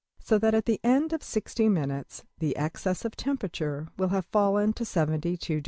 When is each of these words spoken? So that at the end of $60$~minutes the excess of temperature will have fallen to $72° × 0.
So 0.17 0.39
that 0.39 0.55
at 0.55 0.65
the 0.65 0.79
end 0.83 1.13
of 1.13 1.21
$60$~minutes 1.21 2.23
the 2.39 2.57
excess 2.57 3.05
of 3.05 3.15
temperature 3.15 3.89
will 3.99 4.07
have 4.07 4.25
fallen 4.31 4.73
to 4.73 4.83
$72° 4.83 5.19
× 5.37 5.39
0. 5.43 5.59